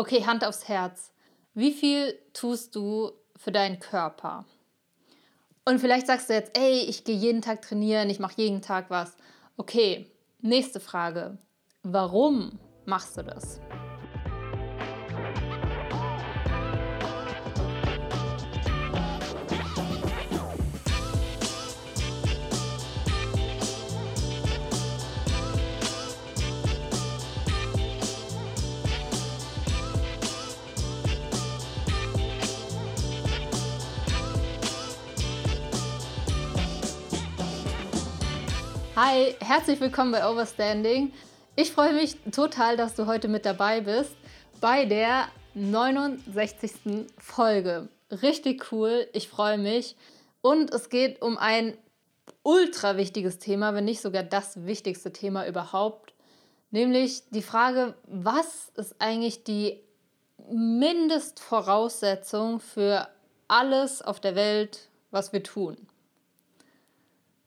[0.00, 1.12] Okay, Hand aufs Herz.
[1.52, 4.46] Wie viel tust du für deinen Körper?
[5.66, 8.88] Und vielleicht sagst du jetzt, ey, ich gehe jeden Tag trainieren, ich mache jeden Tag
[8.88, 9.14] was.
[9.58, 10.10] Okay,
[10.40, 11.36] nächste Frage.
[11.82, 13.60] Warum machst du das?
[39.02, 41.14] Hi, herzlich willkommen bei Overstanding.
[41.56, 44.14] Ich freue mich total, dass du heute mit dabei bist
[44.60, 47.06] bei der 69.
[47.16, 47.88] Folge.
[48.10, 49.96] Richtig cool, ich freue mich.
[50.42, 51.78] Und es geht um ein
[52.42, 56.12] ultra wichtiges Thema, wenn nicht sogar das wichtigste Thema überhaupt.
[56.70, 59.80] Nämlich die Frage, was ist eigentlich die
[60.50, 63.08] Mindestvoraussetzung für
[63.48, 65.78] alles auf der Welt, was wir tun?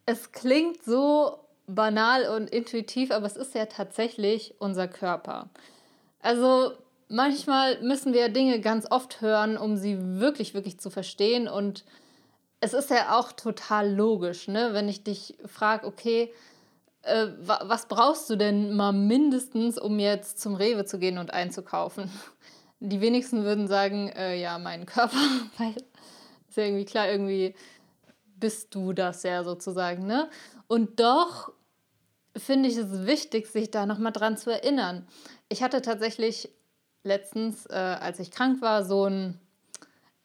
[0.07, 5.49] Es klingt so banal und intuitiv, aber es ist ja tatsächlich unser Körper.
[6.21, 6.73] Also
[7.07, 11.47] manchmal müssen wir Dinge ganz oft hören, um sie wirklich, wirklich zu verstehen.
[11.47, 11.85] Und
[12.59, 14.69] es ist ja auch total logisch, ne?
[14.73, 16.33] wenn ich dich frage, okay,
[17.03, 22.09] äh, was brauchst du denn mal mindestens, um jetzt zum Rewe zu gehen und einzukaufen?
[22.79, 25.17] Die wenigsten würden sagen, äh, ja, meinen Körper,
[25.57, 25.75] weil
[26.49, 27.55] ist ja irgendwie klar, irgendwie
[28.43, 30.29] bist du das ja sozusagen, ne?
[30.67, 31.53] Und doch
[32.35, 35.07] finde ich es wichtig, sich da nochmal dran zu erinnern.
[35.47, 36.49] Ich hatte tatsächlich
[37.05, 39.39] letztens, äh, als ich krank war, so ein,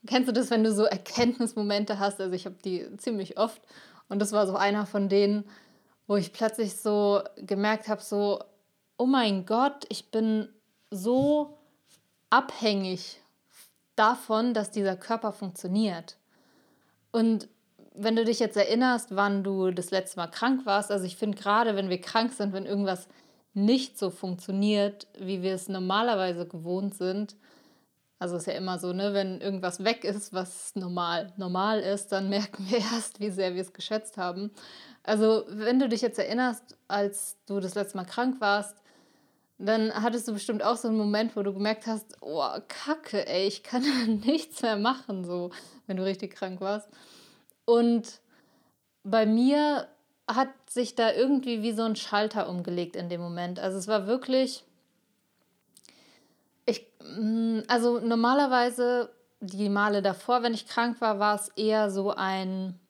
[0.05, 2.21] kennst du das, wenn du so Erkenntnismomente hast?
[2.21, 3.63] Also ich habe die ziemlich oft
[4.09, 5.45] und das war so einer von denen,
[6.09, 8.43] wo ich plötzlich so gemerkt habe, so,
[8.97, 10.49] oh mein Gott, ich bin
[10.91, 11.57] so
[12.31, 13.21] abhängig
[13.95, 16.17] davon, dass dieser Körper funktioniert.
[17.13, 17.49] Und
[17.99, 21.39] wenn du dich jetzt erinnerst, wann du das letzte Mal krank warst, also ich finde
[21.39, 23.09] gerade, wenn wir krank sind, wenn irgendwas
[23.55, 27.37] nicht so funktioniert, wie wir es normalerweise gewohnt sind,
[28.21, 32.29] also ist ja immer so, ne, wenn irgendwas weg ist, was normal normal ist, dann
[32.31, 34.51] merken wir erst, wie sehr wir es geschätzt haben.
[35.03, 38.77] Also, wenn du dich jetzt erinnerst, als du das letzte Mal krank warst,
[39.59, 43.47] dann hattest du bestimmt auch so einen Moment, wo du gemerkt hast, oh, Kacke, ey,
[43.49, 43.83] ich kann
[44.25, 45.51] nichts mehr machen, so,
[45.87, 46.89] wenn du richtig krank warst.
[47.69, 48.23] Und
[49.05, 49.89] bei mir
[50.27, 53.61] hat sich da irgendwie wie so ein Schalter umgelegt in dem Moment.
[53.61, 54.65] Also es war wirklich,
[56.65, 62.11] ich, mm, also normalerweise die Male davor, wenn ich krank war, war es eher so
[62.11, 62.81] ein,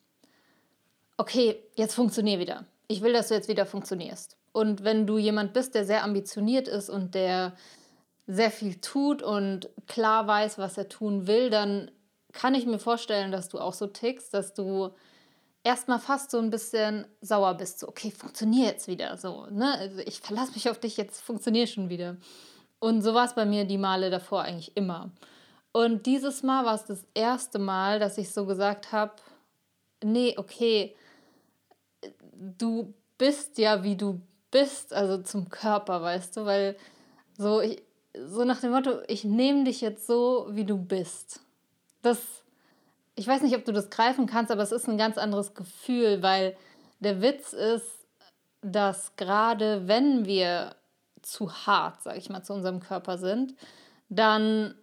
[1.17, 2.65] okay, jetzt funktionier wieder.
[2.87, 4.37] Ich will, dass du jetzt wieder funktionierst.
[4.53, 7.57] Und wenn du jemand bist, der sehr ambitioniert ist und der
[8.29, 11.91] sehr viel tut und klar weiß, was er tun will, dann
[12.33, 14.91] kann ich mir vorstellen, dass du auch so tickst, dass du
[15.65, 17.79] erstmal fast so ein bisschen sauer bist.
[17.79, 19.17] So, okay, funktioniert jetzt wieder.
[19.17, 19.75] So, ne?
[19.79, 22.17] Also ich verlasse mich auf dich, jetzt funktioniert schon wieder.
[22.79, 25.11] Und so war es bei mir die Male davor eigentlich immer.
[25.73, 29.13] Und dieses Mal war es das erste Mal, dass ich so gesagt habe,
[30.03, 30.97] nee, okay,
[32.33, 36.77] du bist ja wie du bist, also zum Körper, weißt du, weil
[37.37, 37.83] so, ich,
[38.15, 41.43] so nach dem Motto, ich nehme dich jetzt so, wie du bist
[42.03, 42.19] das,
[43.15, 46.23] ich weiß nicht, ob du das greifen kannst, aber es ist ein ganz anderes Gefühl,
[46.23, 46.57] weil
[47.01, 48.07] der Witz ist,
[48.63, 50.75] dass gerade wenn wir
[51.23, 53.55] zu hart, sage ich mal, zu unserem Körper sind,
[54.09, 54.75] dann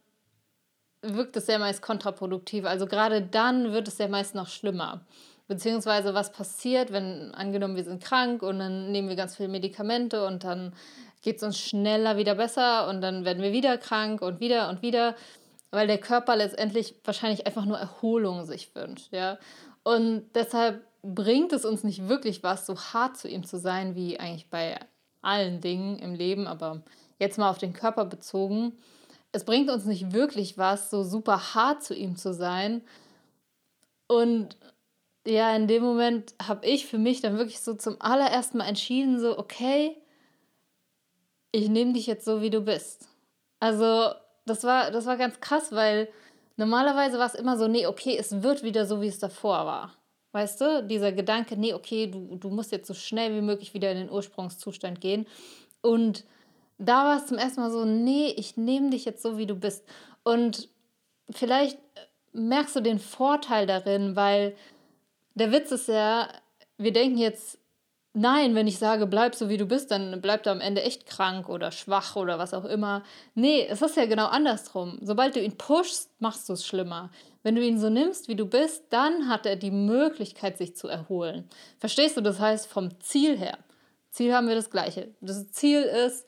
[1.01, 2.65] wirkt es ja meist kontraproduktiv.
[2.65, 5.05] Also gerade dann wird es ja meist noch schlimmer.
[5.47, 10.25] Beziehungsweise was passiert, wenn angenommen wir sind krank und dann nehmen wir ganz viele Medikamente
[10.25, 10.73] und dann
[11.21, 14.81] geht es uns schneller wieder besser und dann werden wir wieder krank und wieder und
[14.81, 15.15] wieder
[15.71, 19.37] weil der Körper letztendlich wahrscheinlich einfach nur Erholung sich wünscht, ja.
[19.83, 24.19] Und deshalb bringt es uns nicht wirklich was, so hart zu ihm zu sein, wie
[24.19, 24.79] eigentlich bei
[25.21, 26.81] allen Dingen im Leben, aber
[27.19, 28.73] jetzt mal auf den Körper bezogen.
[29.31, 32.81] Es bringt uns nicht wirklich was, so super hart zu ihm zu sein.
[34.07, 34.57] Und
[35.27, 39.19] ja, in dem Moment habe ich für mich dann wirklich so zum allerersten Mal entschieden,
[39.19, 39.97] so, okay,
[41.51, 43.07] ich nehme dich jetzt so, wie du bist.
[43.59, 44.11] Also
[44.45, 46.07] das war, das war ganz krass, weil
[46.57, 49.93] normalerweise war es immer so, nee, okay, es wird wieder so, wie es davor war.
[50.31, 53.91] Weißt du, dieser Gedanke, nee, okay, du, du musst jetzt so schnell wie möglich wieder
[53.91, 55.25] in den Ursprungszustand gehen.
[55.81, 56.25] Und
[56.77, 59.55] da war es zum ersten Mal so, nee, ich nehme dich jetzt so, wie du
[59.55, 59.85] bist.
[60.23, 60.67] Und
[61.29, 61.77] vielleicht
[62.33, 64.55] merkst du den Vorteil darin, weil
[65.35, 66.27] der Witz ist ja,
[66.77, 67.59] wir denken jetzt
[68.15, 71.05] nein, wenn ich sage, bleib so wie du bist, dann bleibt er am Ende echt
[71.05, 73.03] krank oder schwach oder was auch immer.
[73.35, 74.97] Nee, es ist ja genau andersrum.
[75.01, 77.11] Sobald du ihn pushst, machst du es schlimmer.
[77.43, 80.87] Wenn du ihn so nimmst, wie du bist, dann hat er die Möglichkeit, sich zu
[80.87, 81.47] erholen.
[81.79, 82.21] Verstehst du?
[82.21, 83.59] Das heißt, vom Ziel her.
[84.09, 85.09] Ziel haben wir das gleiche.
[85.21, 86.25] Das Ziel ist,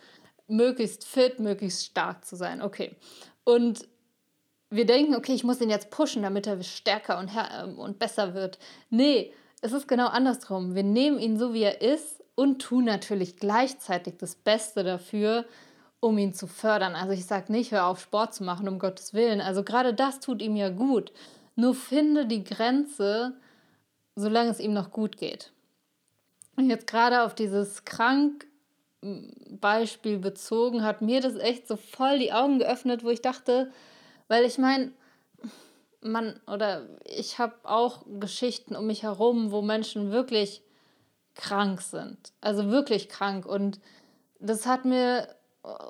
[0.47, 2.61] möglichst fit, möglichst stark zu sein.
[2.61, 2.95] Okay.
[3.43, 3.87] Und
[4.69, 7.29] wir denken, okay, ich muss ihn jetzt pushen, damit er stärker und,
[7.77, 8.59] und besser wird.
[8.89, 10.75] Nee, es ist genau andersrum.
[10.75, 15.45] Wir nehmen ihn so, wie er ist und tun natürlich gleichzeitig das Beste dafür,
[15.99, 16.95] um ihn zu fördern.
[16.95, 19.39] Also ich sage nicht, hör auf, Sport zu machen, um Gottes Willen.
[19.41, 21.11] Also gerade das tut ihm ja gut.
[21.55, 23.33] Nur finde die Grenze,
[24.15, 25.53] solange es ihm noch gut geht.
[26.55, 32.59] Und jetzt gerade auf dieses Krank-Beispiel bezogen, hat mir das echt so voll die Augen
[32.59, 33.71] geöffnet, wo ich dachte,
[34.27, 34.91] weil ich meine,
[36.01, 40.61] man oder ich habe auch Geschichten um mich herum, wo Menschen wirklich
[41.35, 42.17] krank sind.
[42.41, 43.45] Also wirklich krank.
[43.45, 43.79] Und
[44.39, 45.27] das hat mir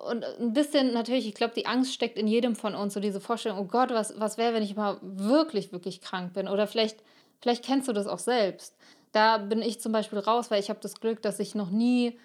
[0.07, 3.21] und ein bisschen natürlich, ich glaube, die Angst steckt in jedem von uns, so diese
[3.21, 6.47] Vorstellung, oh Gott, was, was wäre, wenn ich mal wirklich, wirklich krank bin?
[6.47, 7.03] Oder vielleicht,
[7.41, 8.75] vielleicht kennst du das auch selbst.
[9.11, 12.19] Da bin ich zum Beispiel raus, weil ich habe das Glück, dass ich noch nie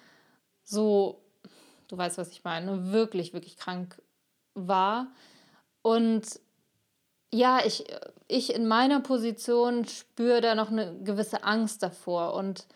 [0.64, 1.22] so,
[1.88, 4.00] du weißt, was ich meine, wirklich, wirklich krank
[4.54, 5.08] war.
[5.82, 6.40] Und
[7.32, 7.84] ja, ich,
[8.28, 12.66] ich in meiner Position spüre da noch eine gewisse Angst davor und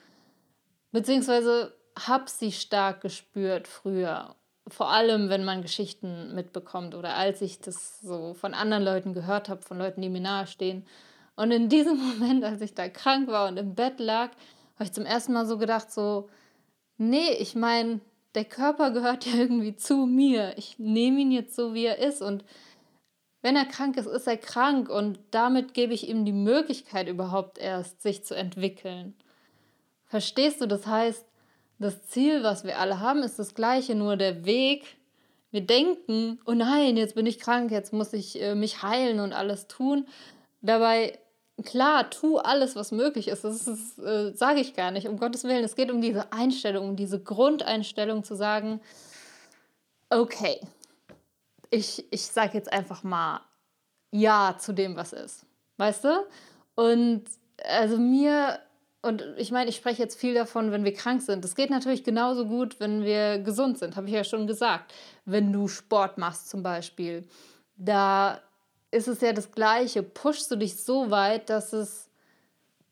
[0.93, 4.35] beziehungsweise habe sie stark gespürt früher.
[4.69, 9.49] Vor allem, wenn man Geschichten mitbekommt oder als ich das so von anderen Leuten gehört
[9.49, 10.85] habe, von Leuten, die mir nahestehen.
[11.37, 14.31] Und in diesem Moment, als ich da krank war und im Bett lag,
[14.75, 16.29] habe ich zum ersten Mal so gedacht, so,
[16.99, 18.01] nee, ich meine,
[18.35, 20.55] der Körper gehört ja irgendwie zu mir.
[20.59, 22.45] Ich nehme ihn jetzt so, wie er ist und
[23.43, 27.59] wenn er krank ist, ist er krank und damit gebe ich ihm die Möglichkeit überhaupt
[27.59, 29.15] erst, sich zu entwickeln.
[30.07, 30.67] Verstehst du?
[30.67, 31.25] Das heißt,
[31.79, 34.97] das Ziel, was wir alle haben, ist das gleiche, nur der Weg.
[35.51, 39.33] Wir denken, oh nein, jetzt bin ich krank, jetzt muss ich äh, mich heilen und
[39.33, 40.07] alles tun.
[40.63, 41.19] Dabei,
[41.65, 43.45] klar, tu alles, was möglich ist.
[43.45, 45.65] Das ist, äh, sage ich gar nicht, um Gottes Willen.
[45.65, 48.81] Es geht um diese Einstellung, um diese Grundeinstellung zu sagen,
[50.11, 50.61] okay,
[51.71, 53.41] ich, ich sage jetzt einfach mal
[54.11, 55.47] Ja zu dem, was ist.
[55.77, 56.27] Weißt du?
[56.75, 57.25] Und
[57.65, 58.59] also mir,
[59.03, 61.45] und ich meine, ich spreche jetzt viel davon, wenn wir krank sind.
[61.45, 64.93] Das geht natürlich genauso gut, wenn wir gesund sind, habe ich ja schon gesagt.
[65.25, 67.27] Wenn du Sport machst zum Beispiel,
[67.77, 68.41] da
[68.91, 70.03] ist es ja das Gleiche.
[70.03, 72.11] Pushst du dich so weit, dass es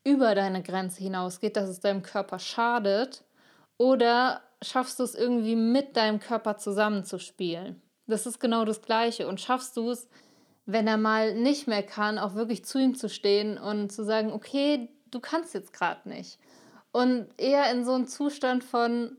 [0.05, 3.25] über deine Grenze hinausgeht, dass es deinem Körper schadet?
[3.79, 7.81] Oder schaffst du es irgendwie mit deinem Körper zusammenzuspielen?
[8.07, 9.27] Das ist genau das Gleiche.
[9.29, 10.09] Und schaffst du es,
[10.67, 14.33] wenn er mal nicht mehr kann, auch wirklich zu ihm zu stehen und zu sagen,
[14.33, 16.39] okay, du kannst jetzt gerade nicht.
[16.93, 19.17] Und eher in so einem Zustand von,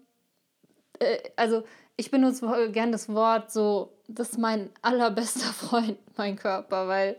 [0.99, 1.63] äh, also
[1.97, 7.17] ich benutze gern das Wort so, das ist mein allerbester Freund, mein Körper, weil,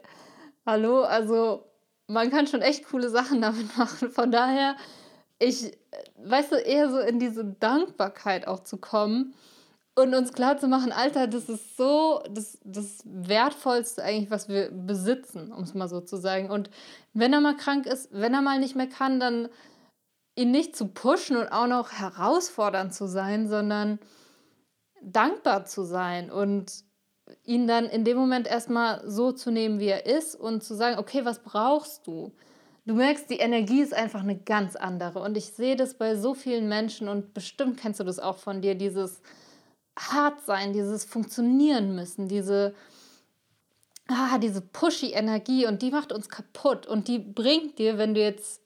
[0.65, 1.65] hallo, also
[2.07, 4.11] man kann schon echt coole Sachen damit machen.
[4.11, 4.77] Von daher,
[5.39, 5.77] ich, äh,
[6.25, 9.35] weißt du, eher so in diese Dankbarkeit auch zu kommen
[9.99, 14.71] und uns klar zu machen, Alter, das ist so das, das Wertvollste eigentlich, was wir
[14.71, 16.51] besitzen, um es mal so zu sagen.
[16.51, 16.71] Und
[17.15, 19.49] wenn er mal krank ist, wenn er mal nicht mehr kann, dann
[20.37, 23.99] ihn nicht zu pushen und auch noch herausfordernd zu sein, sondern
[25.03, 26.85] dankbar zu sein und
[27.45, 30.99] ihn dann in dem Moment erstmal so zu nehmen, wie er ist und zu sagen,
[30.99, 32.33] okay, was brauchst du?
[32.85, 35.21] Du merkst, die Energie ist einfach eine ganz andere.
[35.21, 38.61] Und ich sehe das bei so vielen Menschen und bestimmt kennst du das auch von
[38.61, 39.23] dir, dieses,
[39.99, 42.75] hart sein, dieses Funktionieren müssen, diese,
[44.09, 48.21] ah, diese pushy Energie und die macht uns kaputt und die bringt dir, wenn du
[48.21, 48.61] jetzt,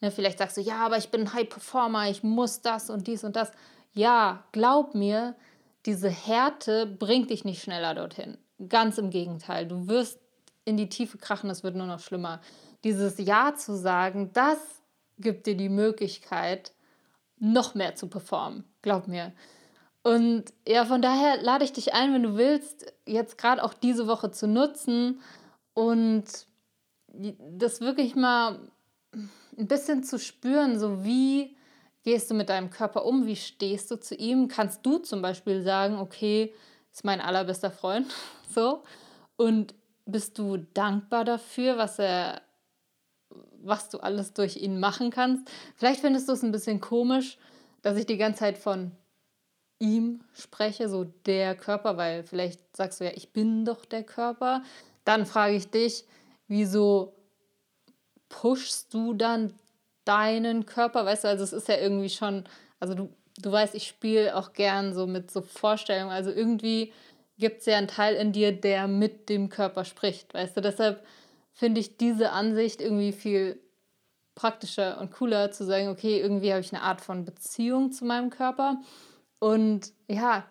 [0.00, 3.06] ne, vielleicht sagst du, ja, aber ich bin ein High Performer, ich muss das und
[3.06, 3.50] dies und das.
[3.92, 5.34] Ja, glaub mir,
[5.86, 8.38] diese Härte bringt dich nicht schneller dorthin.
[8.68, 10.18] Ganz im Gegenteil, du wirst
[10.64, 12.40] in die Tiefe krachen, es wird nur noch schlimmer.
[12.84, 14.58] Dieses Ja zu sagen, das
[15.18, 16.72] gibt dir die Möglichkeit,
[17.38, 18.64] noch mehr zu performen.
[18.82, 19.32] Glaub mir.
[20.04, 24.06] Und ja, von daher lade ich dich ein, wenn du willst, jetzt gerade auch diese
[24.06, 25.22] Woche zu nutzen
[25.72, 26.24] und
[27.08, 28.60] das wirklich mal
[29.14, 31.56] ein bisschen zu spüren, so wie
[32.02, 34.48] gehst du mit deinem Körper um, wie stehst du zu ihm?
[34.48, 36.52] Kannst du zum Beispiel sagen, okay,
[36.92, 38.06] ist mein allerbester Freund,
[38.54, 38.82] so
[39.36, 42.42] und bist du dankbar dafür, was er,
[43.62, 45.50] was du alles durch ihn machen kannst?
[45.76, 47.38] Vielleicht findest du es ein bisschen komisch,
[47.80, 48.92] dass ich die ganze Zeit von
[49.84, 54.62] ihm spreche, so der Körper, weil vielleicht sagst du ja, ich bin doch der Körper.
[55.04, 56.04] Dann frage ich dich,
[56.48, 57.14] wieso
[58.30, 59.52] pushst du dann
[60.06, 62.44] deinen Körper, weißt du, also es ist ja irgendwie schon,
[62.80, 66.92] also du, du weißt, ich spiele auch gern so mit so Vorstellungen, also irgendwie
[67.38, 71.04] gibt es ja einen Teil in dir, der mit dem Körper spricht, weißt du, deshalb
[71.52, 73.58] finde ich diese Ansicht irgendwie viel
[74.34, 78.30] praktischer und cooler zu sagen, okay, irgendwie habe ich eine Art von Beziehung zu meinem
[78.30, 78.78] Körper
[79.44, 80.42] und ja,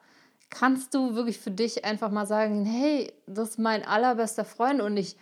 [0.52, 4.98] kannst du wirklich für dich einfach mal sagen, hey, das ist mein allerbester Freund und
[4.98, 5.16] ich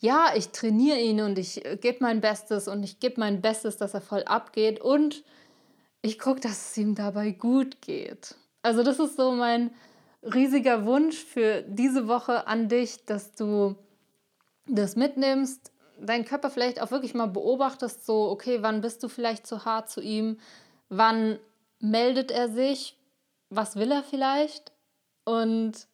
[0.00, 3.76] ja, ich trainiere ihn und ich äh, gebe mein Bestes und ich gebe mein Bestes,
[3.76, 5.24] dass er voll abgeht und
[6.00, 8.36] ich gucke, dass es ihm dabei gut geht.
[8.62, 9.72] Also das ist so mein
[10.22, 13.74] riesiger Wunsch für diese Woche an dich, dass du
[14.66, 15.70] das mitnimmst,
[16.00, 19.90] deinen Körper vielleicht auch wirklich mal beobachtest, so, okay, wann bist du vielleicht zu hart
[19.90, 20.38] zu ihm,
[20.88, 21.38] wann
[21.80, 22.96] meldet er sich,
[23.50, 24.72] was will er vielleicht
[25.24, 25.86] und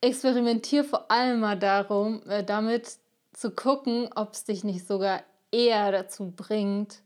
[0.00, 2.98] experimentiere vor allem mal darum, äh, damit
[3.32, 7.02] zu gucken, ob es dich nicht sogar eher dazu bringt,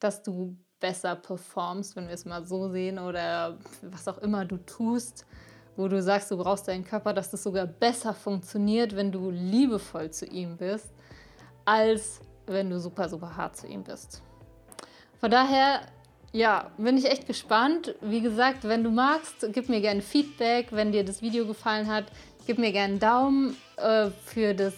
[0.00, 4.58] dass du besser performst, wenn wir es mal so sehen, oder was auch immer du
[4.58, 5.26] tust,
[5.76, 10.10] wo du sagst, du brauchst deinen Körper, dass das sogar besser funktioniert, wenn du liebevoll
[10.10, 10.88] zu ihm bist,
[11.64, 14.22] als wenn du super, super hart zu ihm bist.
[15.20, 15.80] Von daher,
[16.32, 17.94] ja, bin ich echt gespannt.
[18.00, 22.04] Wie gesagt, wenn du magst, gib mir gerne Feedback, wenn dir das Video gefallen hat.
[22.46, 24.74] Gib mir gerne einen Daumen äh, für, das,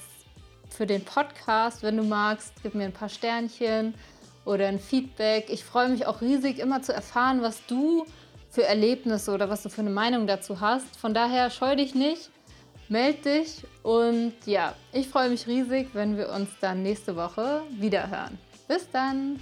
[0.69, 2.53] für den Podcast, wenn du magst.
[2.63, 3.95] Gib mir ein paar Sternchen
[4.45, 5.47] oder ein Feedback.
[5.49, 8.07] Ich freue mich auch riesig, immer zu erfahren, was du
[8.51, 10.97] für Erlebnisse oder was du für eine Meinung dazu hast.
[10.97, 12.31] Von daher scheu dich nicht,
[12.89, 18.11] meld dich und ja, ich freue mich riesig, wenn wir uns dann nächste Woche wieder
[18.11, 18.39] hören.
[18.67, 19.39] Bis dann!